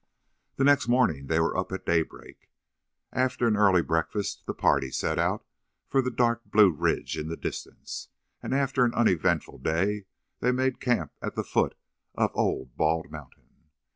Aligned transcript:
The 0.55 0.63
next 0.63 0.87
morning 0.87 1.27
they 1.27 1.39
were 1.39 1.55
up 1.55 1.71
at 1.71 1.85
daylight. 1.85 2.47
After 3.13 3.45
an 3.45 3.55
early 3.55 3.83
breakfast 3.83 4.47
the 4.47 4.53
party 4.55 4.89
set 4.89 5.19
out 5.19 5.45
for 5.87 6.01
the 6.01 6.09
dark 6.09 6.41
blue 6.45 6.71
ridge 6.71 7.19
in 7.19 7.27
the 7.27 7.37
distance, 7.37 8.07
and 8.41 8.51
after 8.51 8.83
an 8.83 8.95
uneventful 8.95 9.59
day 9.59 10.05
they 10.39 10.51
made 10.51 10.79
camp 10.79 11.11
at 11.21 11.35
the 11.35 11.43
foot 11.43 11.75
of 12.15 12.31
Old 12.33 12.75
Bald 12.75 13.11
Mountain. 13.11 13.69